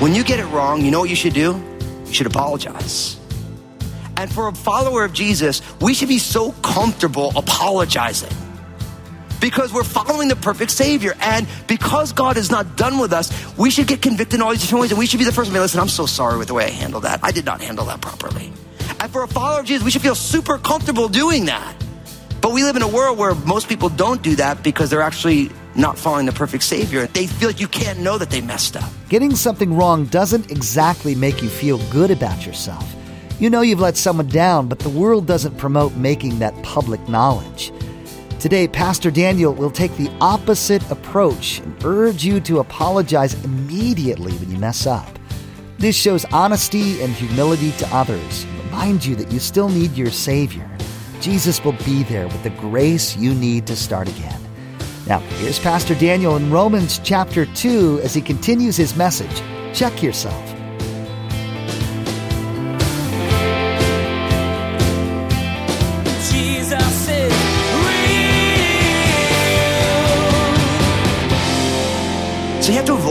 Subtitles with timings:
[0.00, 1.62] when you get it wrong, you know what you should do?
[2.06, 3.18] You should apologize.
[4.16, 8.47] And for a follower of Jesus, we should be so comfortable apologizing
[9.40, 11.14] because we're following the perfect Savior.
[11.20, 14.60] And because God is not done with us, we should get convicted in all these
[14.60, 14.90] different ways.
[14.90, 16.66] And we should be the first to to listen, I'm so sorry with the way
[16.66, 17.20] I handled that.
[17.22, 18.52] I did not handle that properly.
[19.00, 21.74] And for a follower of Jesus, we should feel super comfortable doing that.
[22.40, 25.50] But we live in a world where most people don't do that because they're actually
[25.74, 27.06] not following the perfect Savior.
[27.06, 28.90] They feel like you can't know that they messed up.
[29.08, 32.94] Getting something wrong doesn't exactly make you feel good about yourself.
[33.38, 37.72] You know you've let someone down, but the world doesn't promote making that public knowledge.
[38.40, 44.48] Today, Pastor Daniel will take the opposite approach and urge you to apologize immediately when
[44.48, 45.18] you mess up.
[45.78, 48.46] This shows honesty and humility to others.
[48.66, 50.70] Remind you that you still need your Savior.
[51.20, 54.40] Jesus will be there with the grace you need to start again.
[55.08, 59.42] Now, here's Pastor Daniel in Romans chapter 2 as he continues his message.
[59.74, 60.47] Check yourself.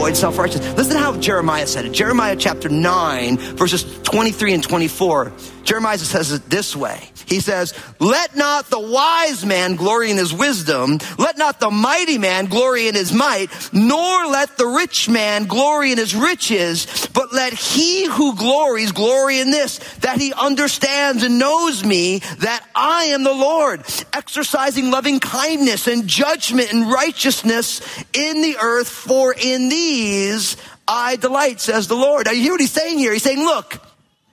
[0.08, 0.76] Avoid self righteousness.
[0.76, 1.92] Listen to how Jeremiah said it.
[1.92, 5.32] Jeremiah chapter 9, verses 23 and 24.
[5.68, 7.10] Jeremiah says it this way.
[7.26, 12.16] He says, Let not the wise man glory in his wisdom, let not the mighty
[12.16, 17.34] man glory in his might, nor let the rich man glory in his riches, but
[17.34, 23.04] let he who glories glory in this, that he understands and knows me, that I
[23.08, 23.80] am the Lord,
[24.14, 27.82] exercising loving kindness and judgment and righteousness
[28.14, 30.56] in the earth, for in these
[30.90, 32.24] I delight, says the Lord.
[32.24, 33.12] Now you hear what he's saying here?
[33.12, 33.78] He's saying, look,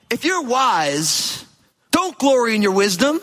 [0.09, 1.45] if you're wise,
[1.91, 3.19] don't glory in your wisdom.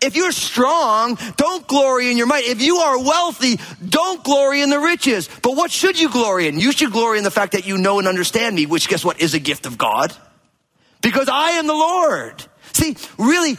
[0.00, 2.44] If you're strong, don't glory in your might.
[2.44, 5.28] If you are wealthy, don't glory in the riches.
[5.42, 6.60] But what should you glory in?
[6.60, 9.20] You should glory in the fact that you know and understand me, which guess what
[9.20, 10.14] is a gift of God?
[11.02, 12.44] Because I am the Lord.
[12.74, 13.56] See, really,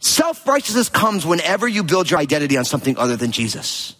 [0.00, 3.96] self-righteousness comes whenever you build your identity on something other than Jesus.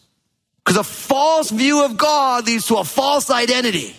[0.63, 3.97] Because a false view of God leads to a false identity.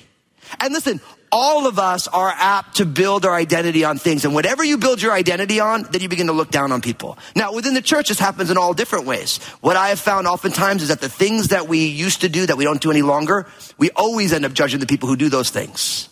[0.60, 4.26] And listen, all of us are apt to build our identity on things.
[4.26, 7.18] And whatever you build your identity on, then you begin to look down on people.
[7.36, 9.38] Now, within the church, this happens in all different ways.
[9.62, 12.58] What I have found oftentimes is that the things that we used to do that
[12.58, 13.48] we don't do any longer,
[13.78, 16.10] we always end up judging the people who do those things.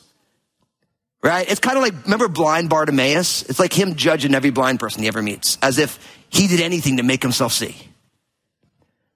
[1.21, 1.49] Right?
[1.51, 3.43] It's kind of like, remember blind Bartimaeus?
[3.43, 5.99] It's like him judging every blind person he ever meets, as if
[6.29, 7.75] he did anything to make himself see.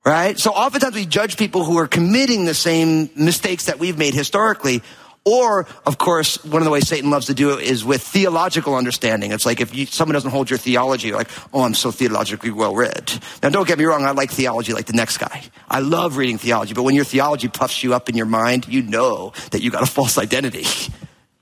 [0.05, 0.37] Right?
[0.37, 4.83] So oftentimes we judge people who are committing the same mistakes that we've made historically
[5.25, 8.75] or, of course, one of the ways Satan loves to do it is with theological
[8.75, 9.31] understanding.
[9.31, 12.51] It's like if you, someone doesn't hold your theology, you're like, oh, I'm so theologically
[12.51, 13.13] well read.
[13.41, 15.43] Now, don't get me wrong, I like theology like the next guy.
[15.69, 18.81] I love reading theology, but when your theology puffs you up in your mind, you
[18.81, 20.65] know that you got a false identity.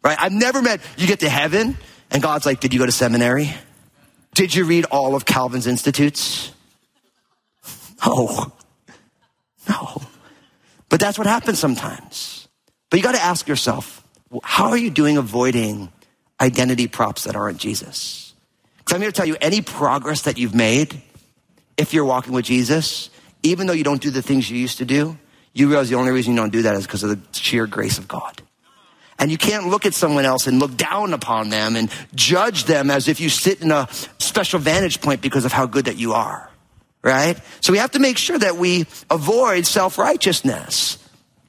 [0.04, 0.18] Right?
[0.20, 1.76] I've never met, you get to heaven,
[2.12, 3.52] and God's like, did you go to seminary?
[4.36, 6.52] Did you read all of Calvin's Institutes?
[8.04, 8.52] No.
[9.70, 10.02] No.
[10.90, 12.41] But that's what happens sometimes.
[12.92, 14.06] But you got to ask yourself,
[14.44, 15.92] how are you doing avoiding
[16.40, 18.34] identity props that aren't Jesus?
[18.78, 21.02] Because I'm here to tell you, any progress that you've made,
[21.78, 23.10] if you're walking with Jesus,
[23.44, 25.18] even though you don't do the things you used to do,
[25.54, 27.98] you realize the only reason you don't do that is because of the sheer grace
[27.98, 28.42] of God.
[29.18, 32.92] And you can't look at someone else and look down upon them and judge them
[32.92, 33.88] as if you sit in a
[34.18, 36.50] special vantage point because of how good that you are.
[37.04, 37.40] Right?
[37.62, 40.98] So we have to make sure that we avoid self-righteousness.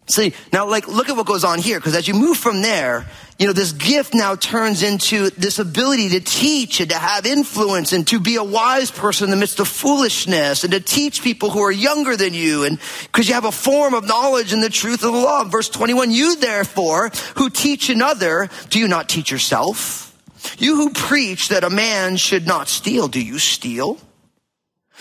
[0.08, 3.06] See, now like, look at what goes on here, because as you move from there,
[3.38, 7.92] you know, this gift now turns into this ability to teach and to have influence
[7.92, 11.50] and to be a wise person in the midst of foolishness and to teach people
[11.50, 14.68] who are younger than you and because you have a form of knowledge and the
[14.68, 15.44] truth of the law.
[15.44, 20.16] Verse 21, you therefore who teach another, do you not teach yourself?
[20.58, 23.98] You who preach that a man should not steal, do you steal?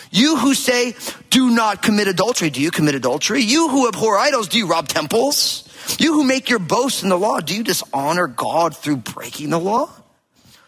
[0.09, 0.95] You who say,
[1.29, 3.41] do not commit adultery, do you commit adultery?
[3.41, 5.67] You who abhor idols, do you rob temples?
[5.99, 9.59] You who make your boast in the law, do you dishonor God through breaking the
[9.59, 9.89] law?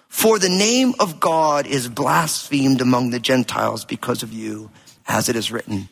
[0.08, 4.70] For the name of God is blasphemed among the Gentiles because of you,
[5.08, 5.90] as it is written.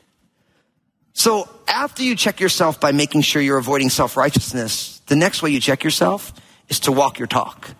[1.14, 5.60] So after you check yourself by making sure you're avoiding self-righteousness, the next way you
[5.60, 6.34] check yourself
[6.70, 7.72] is to walk your talk.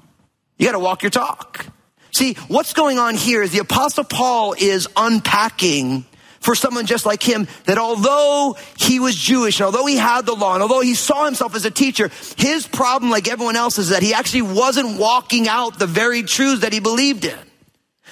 [0.58, 1.66] You gotta walk your talk.
[2.12, 6.06] See, what's going on here is the apostle Paul is unpacking
[6.42, 10.34] for someone just like him that although he was Jewish, and although he had the
[10.34, 13.90] law, and although he saw himself as a teacher, his problem, like everyone else, is
[13.90, 17.38] that he actually wasn't walking out the very truths that he believed in.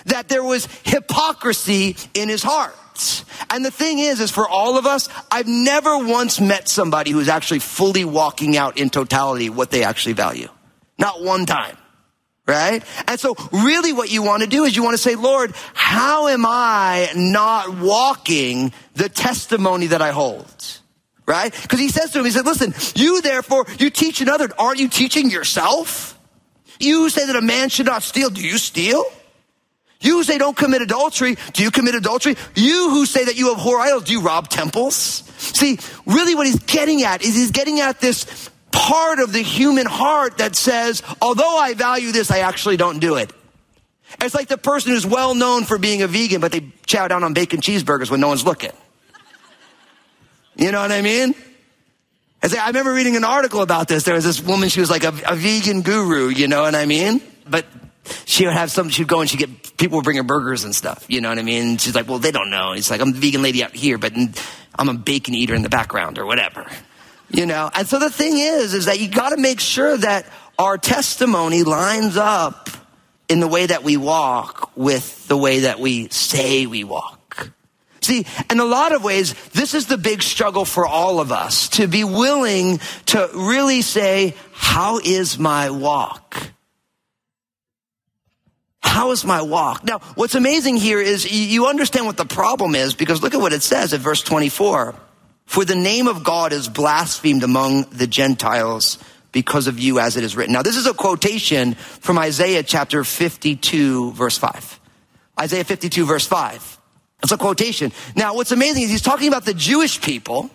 [0.06, 2.75] That there was hypocrisy in his heart.
[3.50, 7.30] And the thing is, is for all of us, I've never once met somebody who's
[7.30, 10.50] actually fully walking out in totality what they actually value.
[10.98, 11.78] Not one time
[12.50, 12.84] right?
[13.07, 16.28] And so really what you want to do is you want to say, Lord, how
[16.28, 20.80] am I not walking the testimony that I hold?
[21.25, 21.54] Right?
[21.62, 24.50] Because he says to him, he said, listen, you therefore, you teach another.
[24.57, 26.18] Aren't you teaching yourself?
[26.80, 28.31] You say that a man should not steal.
[28.31, 29.06] Do you steal?
[30.01, 32.38] You say don't commit adultery, do you commit adultery?
[32.56, 34.96] You who say that you abhor idols, do you rob temples?
[34.96, 39.86] See, really what he's getting at is he's getting at this part of the human
[39.86, 43.31] heart that says, although I value this, I actually don't do it.
[44.21, 47.24] It's like the person who's well known for being a vegan, but they chow down
[47.24, 48.71] on bacon cheeseburgers when no one's looking.
[50.56, 51.36] You know what I mean?
[52.42, 54.04] I remember reading an article about this.
[54.04, 56.86] There was this woman, she was like a, a vegan guru, you know what I
[56.86, 57.22] mean?
[57.48, 57.65] But
[58.25, 60.74] she would have some, she'd go and she'd get, people would bring her burgers and
[60.74, 61.77] stuff, you know what I mean?
[61.77, 62.72] She's like, well, they don't know.
[62.74, 64.13] It's like, I'm the vegan lady out here, but
[64.77, 66.65] I'm a bacon eater in the background or whatever.
[67.31, 70.25] You know, and so the thing is, is that you got to make sure that
[70.57, 72.69] our testimony lines up
[73.29, 77.51] in the way that we walk with the way that we say we walk.
[78.01, 81.69] See, in a lot of ways, this is the big struggle for all of us
[81.69, 86.51] to be willing to really say, how is my walk?
[88.81, 89.83] How is my walk?
[89.83, 93.53] Now, what's amazing here is you understand what the problem is because look at what
[93.53, 94.95] it says at verse 24.
[95.50, 99.00] For the name of God is blasphemed among the Gentiles
[99.31, 100.54] because of you as it is written.
[100.54, 104.80] Now, this is a quotation from Isaiah chapter 52 verse 5.
[105.40, 106.80] Isaiah 52 verse 5.
[107.24, 107.92] It's a quotation.
[108.16, 110.51] Now, what's amazing is he's talking about the Jewish people,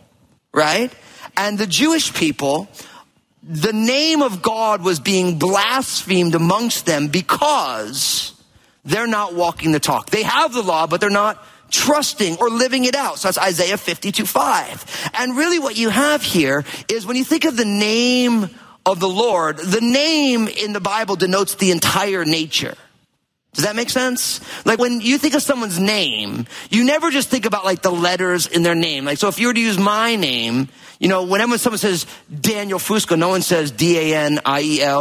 [0.52, 0.92] right?
[1.36, 2.68] And the Jewish people,
[3.42, 8.40] the name of God was being blasphemed amongst them because
[8.84, 10.10] they're not walking the talk.
[10.10, 13.18] They have the law, but they're not trusting or living it out.
[13.18, 15.10] So that's Isaiah 52 5.
[15.14, 18.50] And really what you have here is when you think of the name
[18.86, 22.74] of the Lord, the name in the Bible denotes the entire nature.
[23.54, 24.40] Does that make sense?
[24.64, 28.46] Like when you think of someone's name, you never just think about like the letters
[28.48, 29.04] in their name.
[29.04, 30.68] Like, so if you were to use my name,
[30.98, 32.06] you know, whenever someone says
[32.40, 34.94] Daniel Fusco, no one says D-A-N-I-E-L-F-U-S-C-O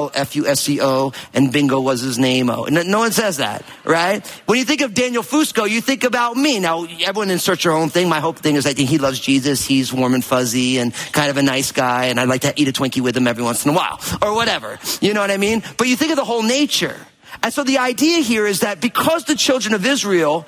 [1.34, 2.50] and bingo was his name.
[2.50, 4.28] Oh, no one says that, right?
[4.46, 6.60] When you think of Daniel Fusco, you think about me.
[6.60, 8.08] Now, everyone inserts your own thing.
[8.10, 9.66] My hope thing is I think he loves Jesus.
[9.66, 12.06] He's warm and fuzzy and kind of a nice guy.
[12.06, 14.36] And I'd like to eat a Twinkie with him every once in a while or
[14.36, 14.78] whatever.
[15.02, 15.64] You know what I mean?
[15.78, 17.00] But you think of the whole nature.
[17.44, 20.48] And so the idea here is that because the children of Israel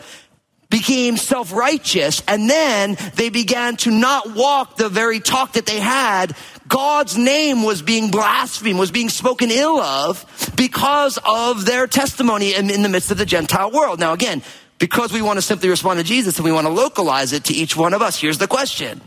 [0.69, 6.35] became self-righteous and then they began to not walk the very talk that they had,
[6.67, 12.69] God's name was being blasphemed, was being spoken ill of because of their testimony in,
[12.69, 13.99] in the midst of the Gentile world.
[13.99, 14.41] Now again,
[14.79, 17.53] because we want to simply respond to Jesus and we want to localize it to
[17.53, 19.01] each one of us, here's the question.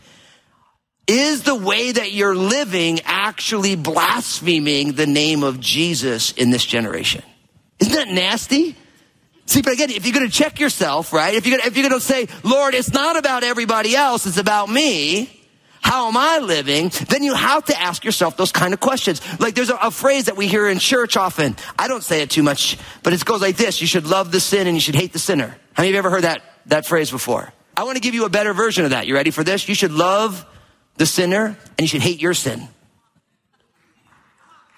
[1.06, 7.23] Is the way that you're living actually blaspheming the name of Jesus in this generation?
[7.80, 8.76] Isn't that nasty?
[9.46, 11.34] See, but again, if you're going to check yourself, right?
[11.34, 14.26] If you're going to, if you're going to say, Lord, it's not about everybody else,
[14.26, 15.35] it's about me.
[15.80, 16.90] How am I living?
[17.08, 19.23] Then you have to ask yourself those kind of questions.
[19.40, 21.56] Like there's a, a, phrase that we hear in church often.
[21.78, 23.80] I don't say it too much, but it goes like this.
[23.80, 25.56] You should love the sin and you should hate the sinner.
[25.73, 27.52] How many of you ever heard that, that phrase before?
[27.75, 29.06] I want to give you a better version of that.
[29.06, 29.66] You ready for this?
[29.66, 30.44] You should love
[30.97, 32.68] the sinner and you should hate your sin.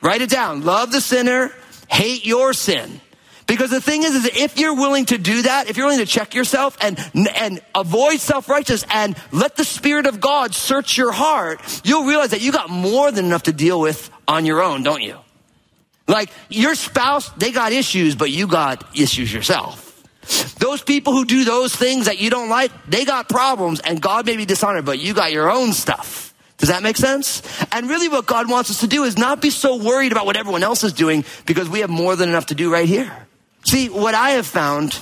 [0.02, 0.62] Write it down.
[0.62, 1.52] Love the sinner
[1.90, 3.00] hate your sin.
[3.46, 6.06] Because the thing is, is if you're willing to do that, if you're willing to
[6.06, 6.96] check yourself and,
[7.34, 12.42] and avoid self-righteous and let the Spirit of God search your heart, you'll realize that
[12.42, 15.18] you got more than enough to deal with on your own, don't you?
[16.06, 19.88] Like your spouse, they got issues, but you got issues yourself.
[20.58, 24.26] Those people who do those things that you don't like, they got problems and God
[24.26, 26.29] may be dishonored, but you got your own stuff.
[26.60, 27.42] Does that make sense?
[27.72, 30.36] And really what God wants us to do is not be so worried about what
[30.36, 33.10] everyone else is doing because we have more than enough to do right here.
[33.64, 34.98] See, what I have found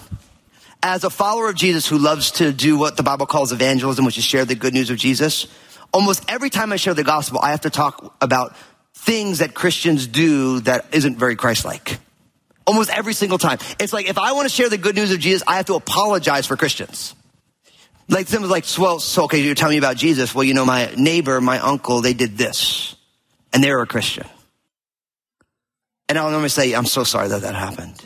[0.82, 4.16] as a follower of Jesus who loves to do what the Bible calls evangelism, which
[4.18, 5.48] is share the good news of Jesus,
[5.92, 8.56] almost every time I share the gospel, I have to talk about
[8.94, 11.98] things that Christians do that isn't very Christ-like.
[12.66, 13.58] Almost every single time.
[13.80, 15.74] It's like if I want to share the good news of Jesus, I have to
[15.74, 17.14] apologize for Christians.
[18.08, 20.34] Like someone's like, well, so okay, you're telling me about Jesus.
[20.34, 22.96] Well, you know, my neighbor, my uncle, they did this,
[23.52, 24.26] and they were a Christian.
[26.08, 28.02] And I'll normally say, I'm so sorry that that happened.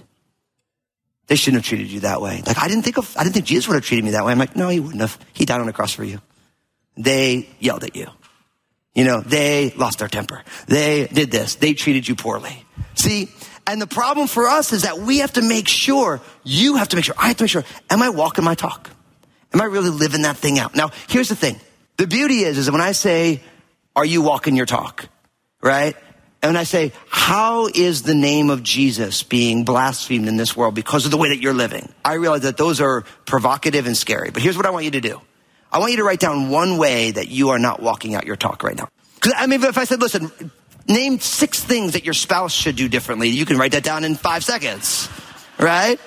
[1.28, 2.42] they shouldn't have treated you that way.
[2.46, 4.32] Like I didn't think of, I didn't think Jesus would have treated me that way.
[4.32, 5.18] I'm like, no, he wouldn't have.
[5.32, 6.20] He died on the cross for you.
[6.96, 8.08] They yelled at you.
[8.94, 10.42] You know, they lost their temper.
[10.66, 11.54] They did this.
[11.54, 12.66] They treated you poorly.
[12.94, 13.30] See,
[13.66, 16.96] and the problem for us is that we have to make sure, you have to
[16.96, 18.90] make sure, I have to make sure, am I walking my talk?
[19.52, 20.74] Am I really living that thing out?
[20.74, 21.60] Now, here's the thing.
[21.96, 23.40] The beauty is, is when I say,
[23.94, 25.08] are you walking your talk?
[25.60, 25.94] Right?
[26.42, 30.74] And when I say, how is the name of Jesus being blasphemed in this world
[30.74, 31.92] because of the way that you're living?
[32.04, 34.30] I realize that those are provocative and scary.
[34.30, 35.20] But here's what I want you to do.
[35.70, 38.36] I want you to write down one way that you are not walking out your
[38.36, 38.88] talk right now.
[39.14, 40.32] Because I mean, if I said, listen,
[40.88, 44.16] name six things that your spouse should do differently, you can write that down in
[44.16, 45.08] five seconds,
[45.58, 46.00] right?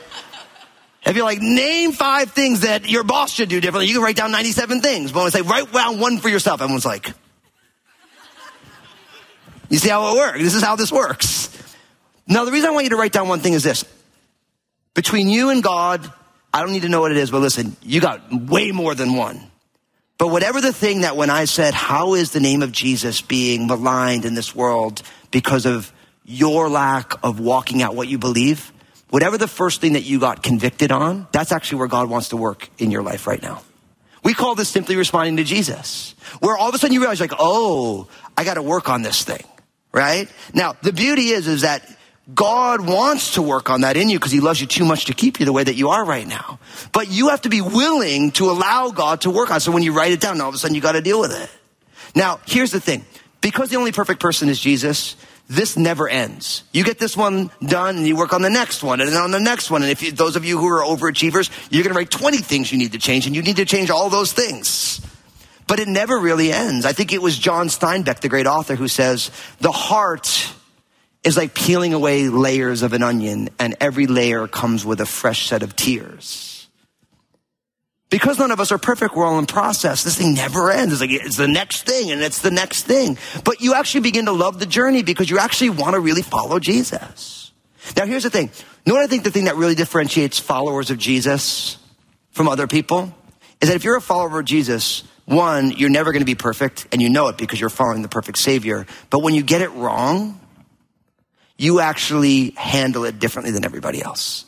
[1.06, 4.16] If you're like, name five things that your boss should do differently, you can write
[4.16, 5.12] down 97 things.
[5.12, 7.14] But when I say, write down one for yourself, everyone's like,
[9.70, 10.40] you see how it works?
[10.40, 11.52] This is how this works.
[12.28, 13.86] Now, the reason I want you to write down one thing is this.
[14.96, 16.12] Between you and God,
[16.52, 19.16] I don't need to know what it is, but listen, you got way more than
[19.16, 19.40] one.
[20.18, 23.68] But whatever the thing that when I said, how is the name of Jesus being
[23.68, 25.92] maligned in this world because of
[26.24, 28.72] your lack of walking out what you believe,
[29.10, 32.38] whatever the first thing that you got convicted on, that's actually where God wants to
[32.38, 33.62] work in your life right now.
[34.24, 37.34] We call this simply responding to Jesus, where all of a sudden you realize like,
[37.38, 39.44] oh, I got to work on this thing,
[39.92, 40.28] right?
[40.54, 41.88] Now, the beauty is, is that
[42.34, 45.14] God wants to work on that in you because he loves you too much to
[45.14, 46.60] keep you the way that you are right now.
[46.92, 49.60] But you have to be willing to allow God to work on it.
[49.60, 51.40] So when you write it down, all of a sudden you got to deal with
[51.40, 51.50] it.
[52.16, 53.06] Now, here's the thing.
[53.42, 55.16] Because the only perfect person is Jesus,
[55.48, 56.64] this never ends.
[56.72, 59.32] You get this one done and you work on the next one and then on
[59.32, 59.84] the next one.
[59.84, 62.72] And if you, those of you who are overachievers, you're going to write 20 things
[62.72, 65.02] you need to change and you need to change all those things.
[65.68, 66.86] But it never really ends.
[66.86, 70.52] I think it was John Steinbeck, the great author, who says, the heart
[71.24, 75.48] is like peeling away layers of an onion, and every layer comes with a fresh
[75.48, 76.55] set of tears.
[78.10, 80.04] Because none of us are perfect, we're all in process.
[80.04, 80.94] This thing never ends.
[80.94, 83.18] It's like it's the next thing and it's the next thing.
[83.44, 86.60] But you actually begin to love the journey because you actually want to really follow
[86.60, 87.52] Jesus.
[87.98, 88.52] Now here's the thing.
[88.86, 91.78] You know what I think the thing that really differentiates followers of Jesus
[92.32, 93.14] from other people?
[93.60, 96.88] Is that if you're a follower of Jesus, one, you're never going to be perfect
[96.92, 98.86] and you know it because you're following the perfect savior.
[99.10, 100.40] But when you get it wrong,
[101.58, 104.46] you actually handle it differently than everybody else.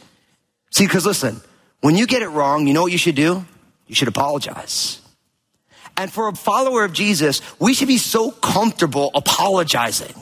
[0.71, 1.41] See, because listen,
[1.81, 3.45] when you get it wrong, you know what you should do?
[3.87, 5.01] You should apologize.
[5.95, 10.13] And for a follower of Jesus, we should be so comfortable apologizing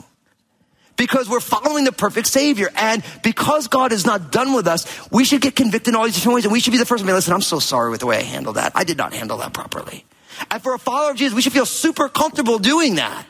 [0.96, 2.70] because we're following the perfect Savior.
[2.74, 6.14] And because God is not done with us, we should get convicted in all these
[6.14, 6.44] different ways.
[6.44, 8.18] And we should be the first to be, listen, I'm so sorry with the way
[8.18, 8.72] I handled that.
[8.74, 10.04] I did not handle that properly.
[10.50, 13.26] And for a follower of Jesus, we should feel super comfortable doing that.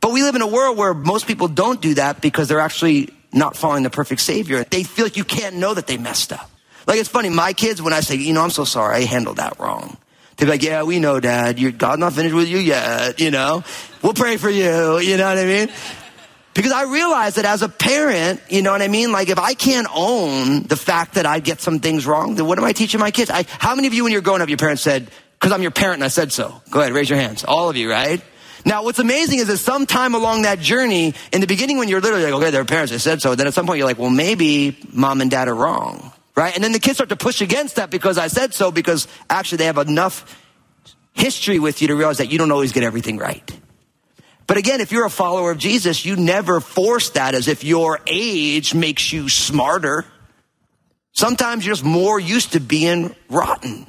[0.00, 3.10] But we live in a world where most people don't do that because they're actually
[3.32, 4.64] not following the perfect Savior.
[4.64, 6.50] They feel like you can't know that they messed up.
[6.86, 9.38] Like it's funny, my kids, when I say, you know, I'm so sorry, I handled
[9.38, 9.96] that wrong.
[10.36, 11.58] They're like, yeah, we know, Dad.
[11.58, 13.64] You're, God's not finished with you yet, you know?
[14.02, 15.68] We'll pray for you, you know what I mean?
[16.54, 19.12] Because I realize that as a parent, you know what I mean?
[19.12, 22.58] Like if I can't own the fact that I get some things wrong, then what
[22.58, 23.30] am I teaching my kids?
[23.30, 25.70] I, how many of you when you're growing up, your parents said, because I'm your
[25.70, 26.62] parent and I said so?
[26.70, 27.44] Go ahead, raise your hands.
[27.44, 28.22] All of you, right?
[28.64, 32.24] Now, what's amazing is that sometime along that journey, in the beginning when you're literally
[32.24, 34.78] like, okay, their parents, they said so, then at some point you're like, well, maybe
[34.92, 36.54] mom and dad are wrong, right?
[36.54, 39.58] And then the kids start to push against that because I said so, because actually
[39.58, 40.42] they have enough
[41.14, 43.50] history with you to realize that you don't always get everything right.
[44.46, 47.98] But again, if you're a follower of Jesus, you never force that as if your
[48.06, 50.04] age makes you smarter.
[51.12, 53.86] Sometimes you're just more used to being rotten,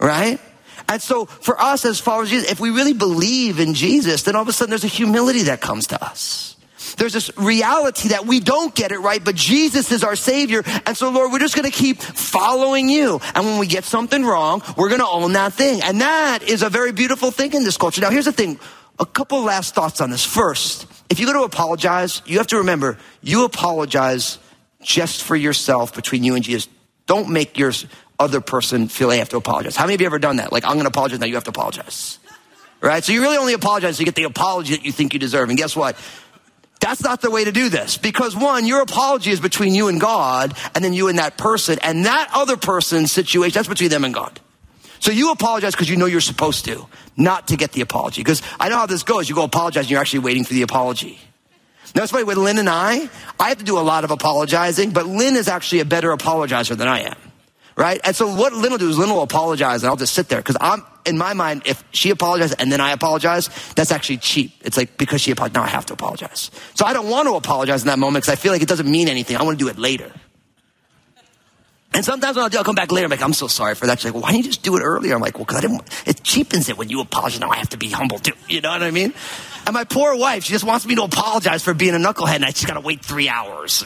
[0.00, 0.40] right?
[0.88, 4.42] And so for us as followers Jesus, if we really believe in Jesus, then all
[4.42, 6.56] of a sudden there's a humility that comes to us.
[6.96, 10.62] There's this reality that we don't get it right, but Jesus is our Savior.
[10.86, 13.20] And so, Lord, we're just going to keep following you.
[13.34, 15.82] And when we get something wrong, we're going to own that thing.
[15.82, 18.00] And that is a very beautiful thing in this culture.
[18.00, 18.58] Now, here's the thing.
[18.98, 20.24] A couple last thoughts on this.
[20.24, 24.38] First, if you go to apologize, you have to remember, you apologize
[24.82, 26.68] just for yourself between you and Jesus.
[27.06, 27.72] Don't make your
[28.18, 29.76] other person feel they have to apologize.
[29.76, 30.52] How many of you ever done that?
[30.52, 32.18] Like, I'm going to apologize, now you have to apologize.
[32.80, 33.02] Right?
[33.02, 35.48] So you really only apologize you get the apology that you think you deserve.
[35.48, 35.96] And guess what?
[36.84, 37.96] That's not the way to do this.
[37.96, 41.78] Because one, your apology is between you and God, and then you and that person,
[41.82, 44.38] and that other person's situation, that's between them and God.
[45.00, 46.86] So you apologize because you know you're supposed to,
[47.16, 48.20] not to get the apology.
[48.20, 49.30] Because I know how this goes.
[49.30, 51.18] You go apologize and you're actually waiting for the apology.
[51.94, 53.08] Now, it's funny, with Lynn and I,
[53.40, 56.76] I have to do a lot of apologizing, but Lynn is actually a better apologizer
[56.76, 57.16] than I am
[57.76, 58.00] right?
[58.04, 60.38] And so what Lynn will do is Lynn will apologize and I'll just sit there
[60.38, 64.52] because I'm, in my mind, if she apologizes and then I apologize, that's actually cheap.
[64.62, 66.50] It's like because she apologized, now I have to apologize.
[66.74, 68.90] So I don't want to apologize in that moment because I feel like it doesn't
[68.90, 69.36] mean anything.
[69.36, 70.10] I want to do it later.
[71.94, 73.86] And sometimes when I'll, do, I'll come back later, I'm like, I'm so sorry for
[73.86, 74.00] that.
[74.00, 75.14] She's like, well, why didn't you just do it earlier?
[75.14, 77.38] I'm like, well, because I didn't, it cheapens it when you apologize.
[77.38, 78.32] Now I have to be humble too.
[78.48, 79.14] You know what I mean?
[79.64, 82.44] And my poor wife, she just wants me to apologize for being a knucklehead and
[82.44, 83.84] I just got to wait three hours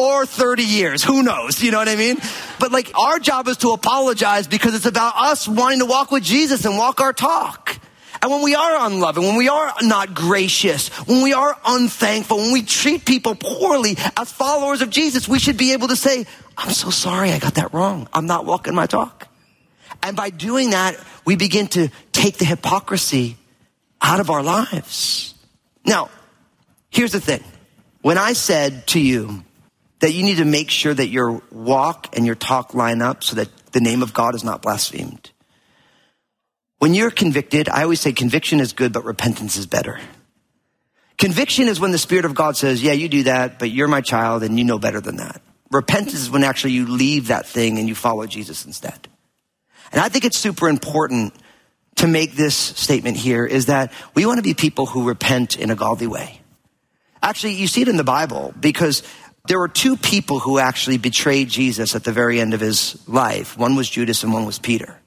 [0.00, 1.04] or 30 years.
[1.04, 1.62] Who knows?
[1.62, 2.16] You know what I mean?
[2.58, 6.22] But like our job is to apologize because it's about us wanting to walk with
[6.22, 7.78] Jesus and walk our talk.
[8.22, 12.52] And when we are unloving, when we are not gracious, when we are unthankful, when
[12.52, 16.26] we treat people poorly as followers of Jesus, we should be able to say,
[16.56, 18.08] I'm so sorry I got that wrong.
[18.12, 19.28] I'm not walking my talk.
[20.02, 23.36] And by doing that, we begin to take the hypocrisy
[24.00, 25.34] out of our lives.
[25.84, 26.10] Now,
[26.90, 27.44] here's the thing.
[28.02, 29.44] When I said to you
[30.00, 33.36] that you need to make sure that your walk and your talk line up so
[33.36, 35.30] that the name of God is not blasphemed,
[36.78, 40.00] when you're convicted, I always say conviction is good, but repentance is better.
[41.18, 44.00] Conviction is when the Spirit of God says, yeah, you do that, but you're my
[44.00, 45.42] child and you know better than that.
[45.70, 49.08] Repentance is when actually you leave that thing and you follow Jesus instead.
[49.92, 51.34] And I think it's super important
[51.96, 55.70] to make this statement here is that we want to be people who repent in
[55.70, 56.40] a godly way.
[57.22, 59.02] Actually, you see it in the Bible because
[59.46, 63.56] there were two people who actually betrayed Jesus at the very end of his life.
[63.56, 64.98] One was Judas and one was Peter.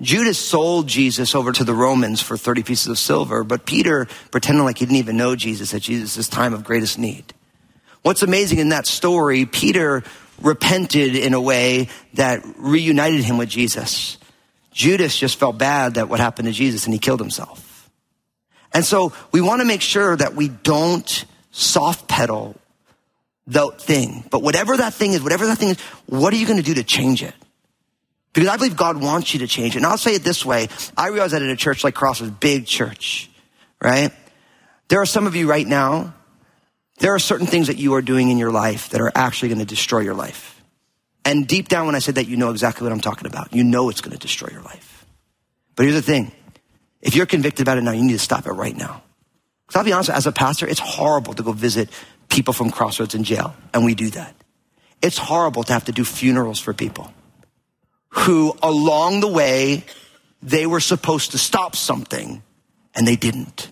[0.00, 4.64] Judas sold Jesus over to the Romans for 30 pieces of silver, but Peter pretended
[4.64, 7.32] like he didn't even know Jesus at Jesus' time of greatest need.
[8.02, 10.02] What's amazing in that story, Peter
[10.40, 14.18] repented in a way that reunited him with Jesus.
[14.72, 17.88] Judas just felt bad that what happened to Jesus and he killed himself.
[18.72, 22.56] And so we want to make sure that we don't soft pedal
[23.46, 24.24] the thing.
[24.30, 26.74] But whatever that thing is, whatever that thing is, what are you going to do
[26.74, 27.34] to change it?
[28.32, 29.78] Because I believe God wants you to change it.
[29.78, 30.68] And I'll say it this way.
[30.96, 33.30] I realize that in a church like Crossroads, big church,
[33.80, 34.12] right?
[34.88, 36.14] There are some of you right now,
[36.98, 39.60] there are certain things that you are doing in your life that are actually going
[39.60, 40.62] to destroy your life.
[41.24, 43.54] And deep down, when I said that, you know exactly what I'm talking about.
[43.54, 45.06] You know it's going to destroy your life.
[45.76, 46.32] But here's the thing.
[47.00, 49.02] If you're convicted about it now, you need to stop it right now.
[49.66, 51.88] Because I'll be honest, as a pastor, it's horrible to go visit
[52.28, 53.54] people from Crossroads in jail.
[53.72, 54.34] And we do that.
[55.02, 57.12] It's horrible to have to do funerals for people
[58.14, 59.84] who along the way,
[60.42, 62.42] they were supposed to stop something
[62.94, 63.70] and they didn't.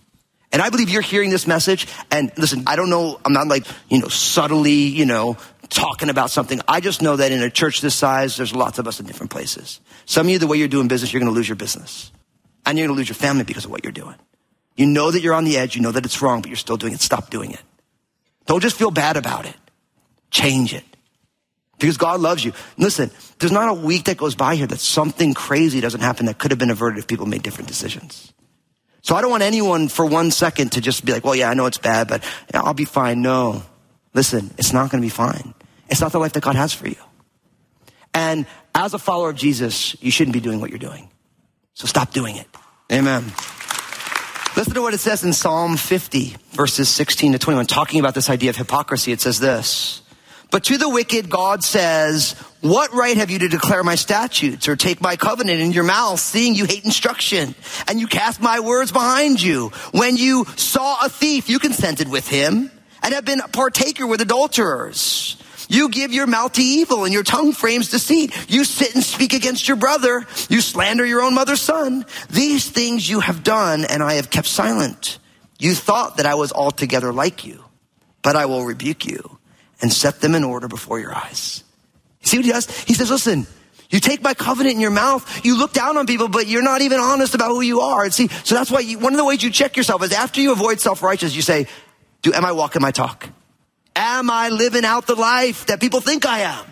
[0.53, 1.87] And I believe you're hearing this message.
[2.11, 5.37] And listen, I don't know, I'm not like, you know, subtly, you know,
[5.69, 6.61] talking about something.
[6.69, 9.31] I just know that in a church this size, there's lots of us in different
[9.31, 9.81] places.
[10.05, 12.11] Some of you, the way you're doing business, you're going to lose your business.
[12.67, 14.17] And you're going to lose your family because of what you're doing.
[14.77, 15.77] You know that you're on the edge.
[15.77, 17.01] You know that it's wrong, but you're still doing it.
[17.01, 17.61] Stop doing it.
[18.47, 19.57] Don't just feel bad about it.
[20.31, 20.85] Change it
[21.79, 22.53] because God loves you.
[22.79, 26.39] Listen, there's not a week that goes by here that something crazy doesn't happen that
[26.39, 28.33] could have been averted if people made different decisions.
[29.03, 31.55] So I don't want anyone for one second to just be like, well, yeah, I
[31.55, 32.25] know it's bad, but
[32.55, 33.21] I'll be fine.
[33.21, 33.63] No.
[34.15, 35.55] Listen, it's not going to be fine.
[35.89, 36.97] It's not the life that God has for you.
[38.15, 41.11] And as a follower of Jesus, you shouldn't be doing what you're doing.
[41.75, 42.47] So stop doing it.
[42.93, 43.25] Amen.
[44.55, 48.29] Listen to what it says in Psalm 50, verses 16 to 21, talking about this
[48.29, 49.11] idea of hypocrisy.
[49.11, 50.03] It says this.
[50.51, 54.77] But to the wicked, God says, what right have you to declare my statutes or
[54.77, 57.55] take my covenant in your mouth, seeing you hate instruction
[57.89, 59.71] and you cast my words behind you?
[59.93, 62.71] When you saw a thief, you consented with him
[63.03, 65.42] and have been a partaker with adulterers.
[65.73, 68.33] You give your mouth to evil and your tongue frames deceit.
[68.47, 70.27] You sit and speak against your brother.
[70.51, 72.05] You slander your own mother's son.
[72.29, 75.19] These things you have done and I have kept silent.
[75.59, 77.65] You thought that I was altogether like you,
[78.21, 79.39] but I will rebuke you
[79.81, 81.65] and set them in order before your eyes.
[82.21, 82.69] See what he does?
[82.83, 83.47] He says, listen,
[83.89, 85.45] you take my covenant in your mouth.
[85.45, 88.05] You look down on people, but you're not even honest about who you are.
[88.05, 90.43] And see, so that's why you, one of the ways you check yourself is after
[90.43, 91.67] you avoid self-righteous, you say,
[92.21, 93.29] do, am I walking my talk?
[93.95, 96.65] Am I living out the life that people think I am?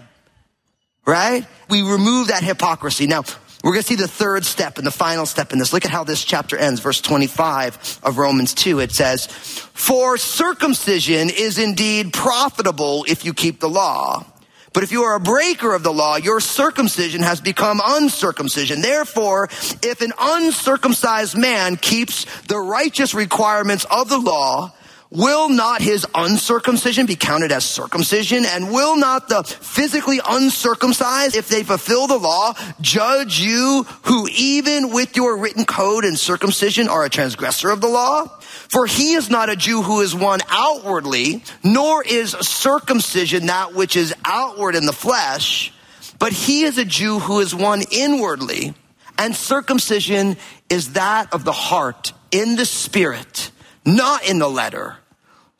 [1.06, 1.46] Right?
[1.68, 3.06] We remove that hypocrisy.
[3.06, 3.24] Now,
[3.62, 5.72] we're going to see the third step and the final step in this.
[5.72, 6.80] Look at how this chapter ends.
[6.80, 8.80] Verse 25 of Romans 2.
[8.80, 14.24] It says, For circumcision is indeed profitable if you keep the law.
[14.72, 18.82] But if you are a breaker of the law, your circumcision has become uncircumcision.
[18.82, 19.48] Therefore,
[19.82, 24.72] if an uncircumcised man keeps the righteous requirements of the law,
[25.12, 28.44] Will not his uncircumcision be counted as circumcision?
[28.46, 34.92] And will not the physically uncircumcised, if they fulfill the law, judge you who even
[34.92, 38.26] with your written code and circumcision are a transgressor of the law?
[38.68, 43.96] For he is not a Jew who is one outwardly, nor is circumcision that which
[43.96, 45.72] is outward in the flesh,
[46.20, 48.74] but he is a Jew who is one inwardly,
[49.18, 50.36] and circumcision
[50.68, 53.50] is that of the heart in the spirit,
[53.84, 54.98] not in the letter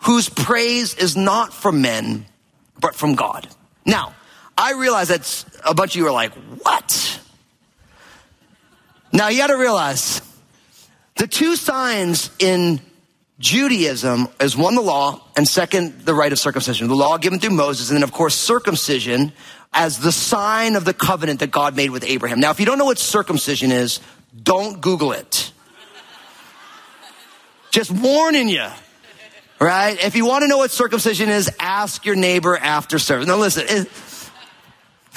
[0.00, 2.26] whose praise is not from men,
[2.78, 3.46] but from God.
[3.84, 4.14] Now,
[4.56, 6.32] I realize that a bunch of you are like,
[6.62, 7.20] what?
[9.12, 10.22] Now you got to realize
[11.16, 12.80] the two signs in
[13.38, 16.88] Judaism is one, the law, and second, the rite of circumcision.
[16.88, 19.32] The law given through Moses, and then of course, circumcision
[19.72, 22.40] as the sign of the covenant that God made with Abraham.
[22.40, 24.00] Now, if you don't know what circumcision is,
[24.42, 25.52] don't Google it.
[27.70, 28.66] Just warning you.
[29.60, 30.02] Right?
[30.02, 33.26] If you want to know what circumcision is, ask your neighbor after service.
[33.26, 33.90] Now listen, it,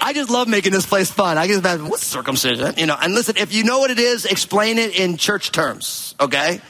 [0.00, 1.38] I just love making this place fun.
[1.38, 2.74] I just imagine what's circumcision?
[2.76, 6.14] You know, and listen, if you know what it is, explain it in church terms,
[6.20, 6.60] okay?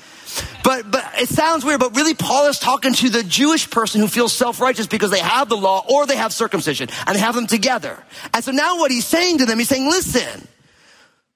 [0.64, 4.08] But but it sounds weird, but really Paul is talking to the Jewish person who
[4.08, 7.46] feels self-righteous because they have the law or they have circumcision and they have them
[7.46, 8.02] together.
[8.32, 10.48] And so now what he's saying to them, he's saying, listen,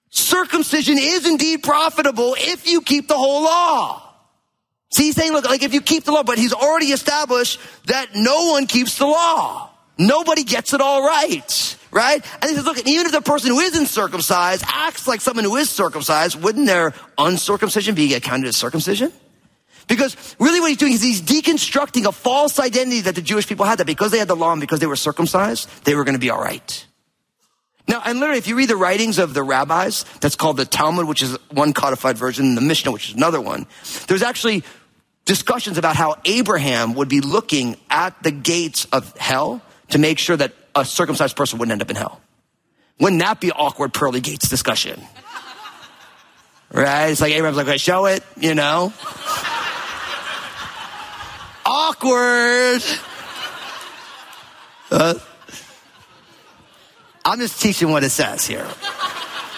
[0.09, 4.06] circumcision is indeed profitable if you keep the whole law.
[4.91, 8.15] See, he's saying, look, like if you keep the law, but he's already established that
[8.15, 9.71] no one keeps the law.
[9.99, 12.25] Nobody gets it all right, right?
[12.43, 15.57] And he says, look, even if the person who isn't circumcised acts like someone who
[15.57, 19.11] is circumcised, wouldn't their uncircumcision be accounted as circumcision?
[19.89, 23.65] Because really what he's doing is he's deconstructing a false identity that the Jewish people
[23.65, 26.15] had that because they had the law and because they were circumcised, they were going
[26.15, 26.87] to be all right.
[27.89, 31.07] Now, and literally, if you read the writings of the rabbis, that's called the Talmud,
[31.07, 33.67] which is one codified version, and the Mishnah, which is another one,
[34.09, 34.65] there's actually
[35.27, 39.61] discussions about how Abraham would be looking at the gates of hell
[39.91, 42.21] to make sure that a circumcised person wouldn't end up in hell.
[42.99, 45.01] Wouldn't that be awkward pearly gates discussion?
[46.73, 47.09] Right?
[47.09, 48.93] It's like Abraham's like, show it, you know?
[51.67, 52.83] awkward.
[54.91, 55.15] Uh,
[57.25, 58.67] I'm just teaching what it says here.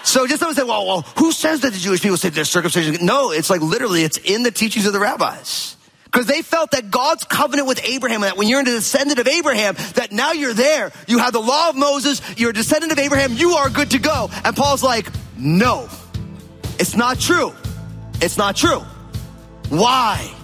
[0.05, 3.05] So just someone say, well, well, who says that the Jewish people say there's circumcision?
[3.05, 5.77] No, it's like literally, it's in the teachings of the rabbis.
[6.05, 9.75] Because they felt that God's covenant with Abraham, that when you're a descendant of Abraham,
[9.95, 10.91] that now you're there.
[11.07, 13.99] You have the law of Moses, you're a descendant of Abraham, you are good to
[13.99, 14.31] go.
[14.43, 15.07] And Paul's like,
[15.37, 15.87] no,
[16.79, 17.53] it's not true.
[18.23, 18.81] It's not true.
[19.69, 20.35] Why?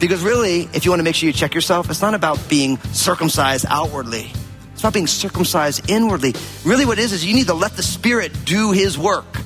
[0.00, 2.78] Because really, if you want to make sure you check yourself, it's not about being
[2.92, 4.32] circumcised outwardly.
[4.78, 6.34] It's about being circumcised inwardly.
[6.64, 9.40] Really, what it is, is you need to let the Spirit do His work.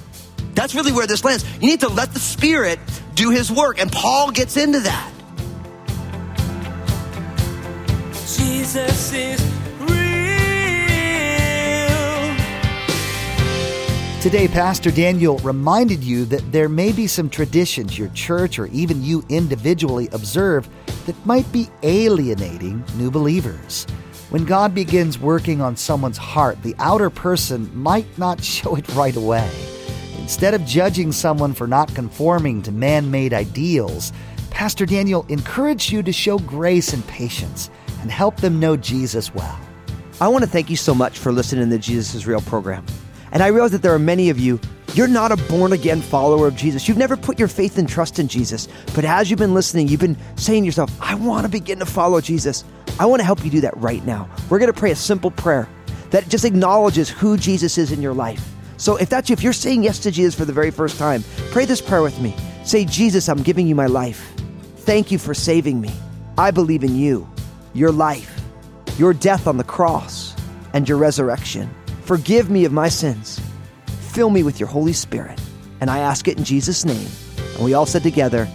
[0.53, 1.43] That's really where this lands.
[1.55, 2.79] You need to let the Spirit
[3.15, 3.81] do His work.
[3.81, 5.11] And Paul gets into that.
[8.13, 9.41] Jesus is
[9.81, 9.89] real.
[14.21, 19.03] Today, Pastor Daniel reminded you that there may be some traditions your church or even
[19.03, 20.69] you individually observe
[21.07, 23.87] that might be alienating new believers.
[24.33, 29.15] When God begins working on someone's heart, the outer person might not show it right
[29.15, 29.47] away.
[30.21, 34.11] Instead of judging someone for not conforming to man made ideals,
[34.49, 37.69] Pastor Daniel encouraged you to show grace and patience
[38.01, 39.61] and help them know Jesus well.
[40.19, 42.87] I want to thank you so much for listening to the Jesus is Real program.
[43.33, 44.59] And I realize that there are many of you,
[44.95, 46.87] you're not a born again follower of Jesus.
[46.87, 48.69] You've never put your faith and trust in Jesus.
[48.95, 51.87] But as you've been listening, you've been saying to yourself, I want to begin to
[51.87, 52.65] follow Jesus.
[53.01, 54.29] I want to help you do that right now.
[54.51, 55.67] We're going to pray a simple prayer
[56.11, 58.47] that just acknowledges who Jesus is in your life.
[58.77, 61.25] So if that's you, if you're saying yes to Jesus for the very first time,
[61.53, 62.35] pray this prayer with me.
[62.65, 64.33] Say, Jesus, I'm giving you my life.
[64.79, 65.91] Thank you for saving me.
[66.37, 67.29] I believe in you,
[67.73, 68.41] your life,
[68.99, 70.35] your death on the cross,
[70.75, 71.71] and your resurrection.
[72.03, 73.41] Forgive me of my sins.
[74.13, 75.41] Fill me with your Holy Spirit.
[75.81, 77.09] And I ask it in Jesus' name.
[77.55, 78.47] And we all said together,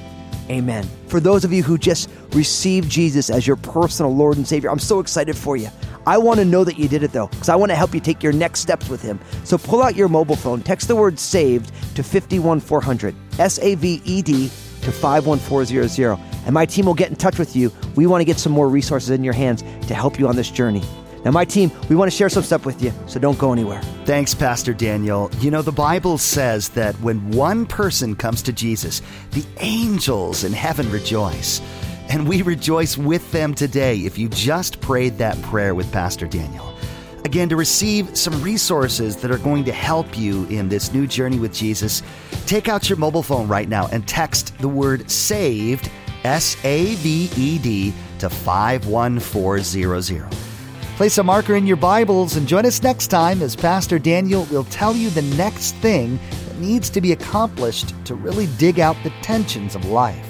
[0.52, 0.88] Amen.
[1.08, 4.78] For those of you who just received Jesus as your personal Lord and Savior, I'm
[4.78, 5.70] so excited for you.
[6.06, 8.00] I want to know that you did it though, because I want to help you
[8.00, 9.20] take your next steps with Him.
[9.44, 14.00] So pull out your mobile phone, text the word saved to 51400, S A V
[14.06, 14.50] E D
[14.84, 17.74] to 51400, and my team will get in touch with you.
[17.96, 20.52] We want to get some more resources in your hands to help you on this
[20.52, 20.84] journey.
[21.28, 23.82] Now, my team, we want to share some stuff with you, so don't go anywhere.
[24.06, 25.30] Thanks, Pastor Daniel.
[25.42, 30.54] You know, the Bible says that when one person comes to Jesus, the angels in
[30.54, 31.60] heaven rejoice.
[32.08, 36.74] And we rejoice with them today if you just prayed that prayer with Pastor Daniel.
[37.26, 41.40] Again, to receive some resources that are going to help you in this new journey
[41.40, 42.04] with Jesus,
[42.46, 45.92] take out your mobile phone right now and text the word SAVED,
[46.24, 50.47] S A V E D, to 51400.
[50.98, 54.64] Place a marker in your Bibles and join us next time as Pastor Daniel will
[54.64, 59.12] tell you the next thing that needs to be accomplished to really dig out the
[59.22, 60.28] tensions of life.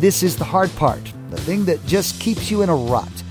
[0.00, 3.22] This is the hard part, the thing that just keeps you in a rut.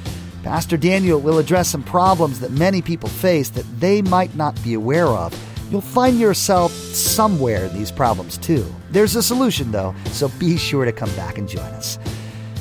[0.44, 4.74] Pastor Daniel will address some problems that many people face that they might not be
[4.74, 5.38] aware of.
[5.72, 8.66] You'll find yourself somewhere in these problems too.
[8.92, 12.00] There's a solution though, so be sure to come back and join us.